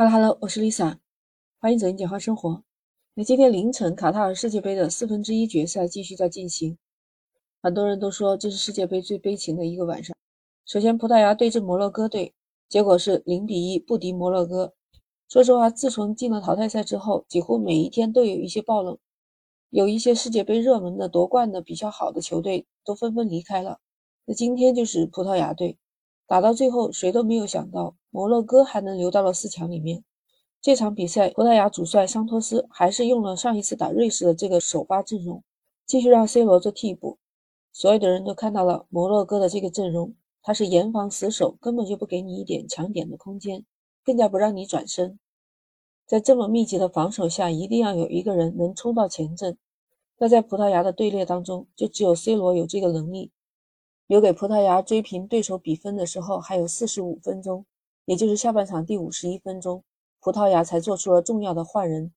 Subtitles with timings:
[0.00, 0.96] Hello，Hello，我是 Lisa，
[1.58, 2.64] 欢迎走进简化生活。
[3.12, 6.78] 那今天凌晨，卡塔尔世界杯的四分之一决赛继续在进行。
[7.62, 10.16] 很多人都说这是世界杯最悲情的一个晚上。
[10.64, 12.32] 首先，葡萄牙对阵摩洛哥队，
[12.66, 14.72] 结果是零比一不敌摩洛哥。
[15.28, 18.96] 说实话，自从进了淘汰赛之后，几乎每一天都有一些爆冷，
[19.68, 23.80] 有一些世界杯热门的夺冠的比较好的球队都纷纷离开了。
[24.24, 25.76] 那今天就是葡萄牙队。
[26.30, 30.04] 打到最后，谁都没有想到摩洛哥还能留到了四强里面。
[30.62, 35.42] 这场比赛，葡萄牙主帅桑托斯还是用了上一次打瑞士的这个首发阵容，
[35.86, 37.18] 继续让 C 罗做替补。
[37.72, 43.64] 所有的人都看到了摩洛哥的这个阵容，他是严防死守，根本就不给你一点抢点的空间，
[44.04, 45.18] 更加不让你转身。
[46.06, 49.58] 在这么密集的防守下，一定要有一个人能冲到前阵。
[50.18, 53.32] 那在葡萄牙的队列当中，就只有 C 罗有这个能力。
[54.10, 57.64] 留给葡萄牙追平对手比分的时候还有四十五分钟，
[58.06, 59.84] 也就是下半场第五十一分钟，
[60.18, 62.12] 葡萄牙才做出了重要的换人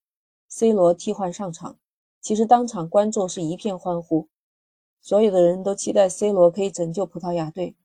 [0.48, 1.78] ，C 罗替换上场。
[2.20, 4.26] 其实当场观众是一片欢呼，
[5.00, 7.76] 所有的人都期待 C 罗可以拯救葡萄牙队，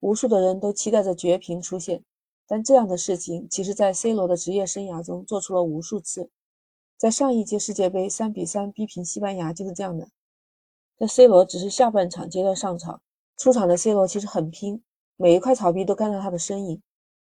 [0.00, 2.04] 无数的人都期待着绝平出现。
[2.46, 6.28] 但这样的事情，其实在 C 罗的职业生涯中做出了无数次，
[6.98, 10.10] 在上一届世界杯三比三逼平西班牙就是这样的。
[10.98, 13.00] 在 C 罗只是下半场阶段上场。
[13.36, 14.82] 出场的 C 罗其实很拼，
[15.16, 16.82] 每一块草皮都看到他的身影。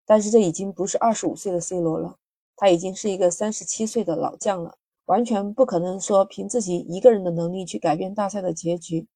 [0.06, 2.18] 但是这已经不是二十五岁的 C 罗了，
[2.56, 4.76] 他已经是一个三十七岁的老将了，
[5.06, 9.08] 完全不可能说凭自己一个人的能力去改变大赛的结局。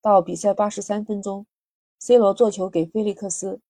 [0.00, 1.46] 到比赛八十三分钟
[1.98, 3.60] ，C 罗做球给菲利克斯，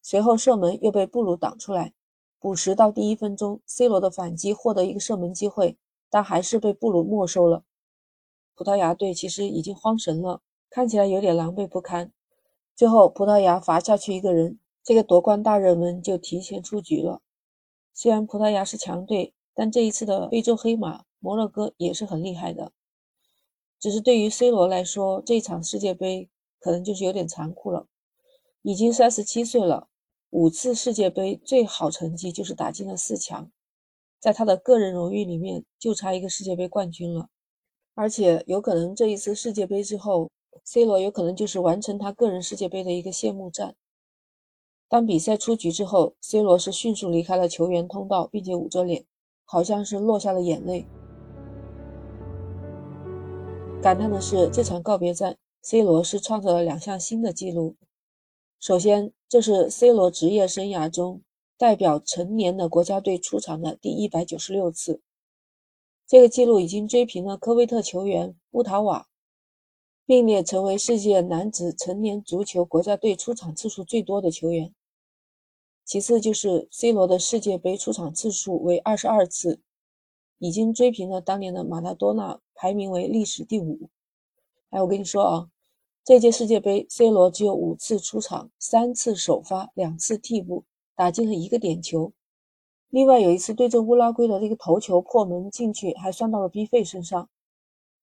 [0.00, 1.92] 随后射门又被布鲁挡出来。
[2.38, 5.76] 补时到第一分钟，C 罗的反击获得一个射门机会，
[6.08, 7.64] 但还是被布鲁没收了。
[8.54, 10.40] 葡萄牙队其实已经慌神了。
[10.74, 12.10] 看起来有点狼狈不堪，
[12.74, 17.20] 最后葡萄牙罚下去一个人，这个夺冠大热门就提前出局了。
[17.92, 22.72] 虽然葡萄牙是强队，但这一次的非洲黑马摩洛哥也是很厉害的。
[23.78, 27.86] 只是对于 C 罗来说，这一场世界杯可能就是有点残酷了。
[28.62, 29.88] 已经三十七岁了，
[30.30, 33.50] 五次世界杯最好成绩就是打进了四强，
[34.18, 37.28] 在他的个人荣誉里面就差一个世界杯冠军了，
[37.94, 40.30] 而且有可能这一次世界杯之后。
[40.64, 43.74] C 罗有可能就是完成他个人世界杯的一个谢幕战。
[44.88, 49.04] 当比赛出局之后，C 罗是迅速离开了球员通道，并且捂着脸，
[49.44, 50.86] 好像是落下了眼泪。
[53.82, 57.74] 感叹的是，这场告别战，C 罗是创造了两项新的纪录。
[58.60, 61.22] 首先，这是 C 罗职业生涯中
[61.56, 65.00] 代表成年的国家队出场的第一百九十六次，
[66.06, 69.08] 这个记录已经追平了科威特球员穆塔瓦。
[70.04, 74.74] 并列成为世界男子成年足球国家队出场次数最多的球员。
[75.84, 79.60] 其次就是 C 罗的世界杯出场次数为二十二次，
[80.38, 83.88] 已经追平了当年的马拉多纳，排名为历史第五。
[84.70, 85.48] 哎，我跟你说啊，
[86.04, 90.64] 这届世界杯 C 罗只有五次出场，三次首发，两次替补，
[90.94, 92.12] 打进了一个点球。
[92.88, 97.28] 另外有一次对阵乌拉圭的那个头球破门进去，还算到了 B 费身上。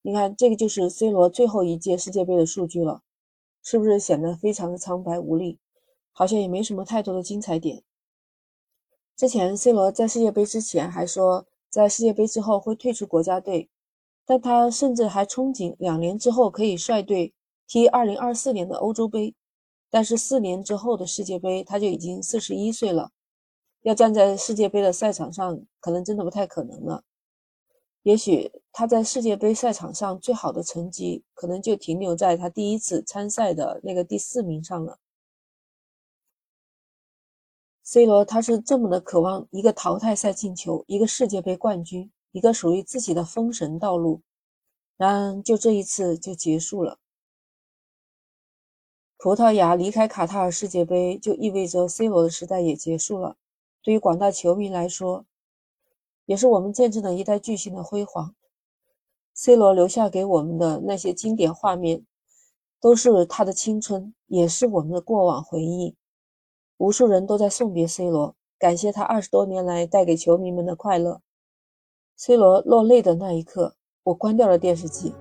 [0.02, 3.02] 你看，这个就是 C 罗最后一届世界杯的数据了，
[3.62, 5.58] 是不是显得非常的苍白无力？
[6.12, 7.82] 好像也没什么太多的精彩点。
[9.16, 13.68] 之前 C 罗在世界杯之前还说，在世界杯之后会退出国家队，
[14.24, 17.34] 但他甚至还憧憬两年之后可以率队
[17.66, 19.34] 踢2024年的欧洲杯。
[19.90, 23.10] 但是四年之后的世界杯，他就已经四十一岁了，
[23.82, 27.04] 要站在世界杯的赛场上，可能真的不太可能了。
[28.02, 34.98] 也许他在世界杯赛场上最好的成绩，可能就停留在他第一次参赛的那个第四名上了。
[37.82, 44.22] C 罗他是这么的渴望一个淘汰赛进球，一个世界杯冠军，一个属于自己的封神道路，
[44.96, 46.98] 然而就这一次就结束了。
[49.18, 53.36] 葡萄牙离开卡塔尔世界杯，就意味着 C 罗的时代也结束了。
[53.82, 55.26] 对于广大球迷来说，
[56.30, 58.36] 也是我们见证了一代巨星的辉煌。
[59.34, 62.06] C 罗留下给我们的那些经典画面，
[62.80, 65.96] 都是他的青春，也是我们的过往回忆。
[66.76, 71.20] 无数人都在送别 C 罗，感谢他二十多年来带给球迷们的快乐。
[72.14, 73.74] C 罗落泪的那一刻，
[74.04, 75.12] 我关掉了电视机。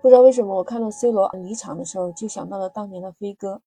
[0.00, 3.60] 不知道为什么，我看到 C 罗离场的时候，就想到了当年的飞哥。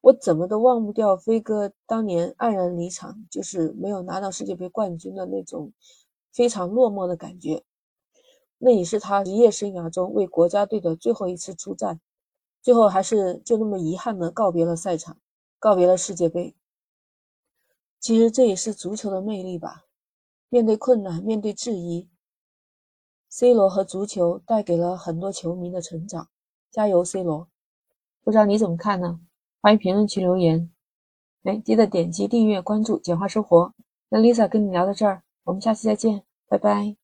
[0.00, 5.72] 我怎么都忘不掉飞哥当年黯然离场，就是没有拿到世界杯冠军的那种
[6.32, 7.62] 非常落寞的感觉。
[8.58, 12.00] 那也是他职业生涯中为国家队的最后一次出战，
[12.62, 15.18] 最后还是就那么遗憾的告别了赛场，
[15.58, 16.54] 告别了世界杯。
[17.98, 19.84] 其实这也是足球的魅力吧。
[20.48, 22.08] 面对困难，面对质疑
[23.28, 26.28] ，C 罗和足球带给了很多球迷的成长。
[26.70, 27.48] 加油，C 罗！
[28.22, 29.20] 不知道你怎么看呢？
[29.62, 30.72] 欢迎评论区留言。
[31.44, 33.72] 哎，记得点击订阅、关注“简化生活”。
[34.10, 37.01] 那 Lisa 跟你聊到这儿，我们下期再见，拜拜。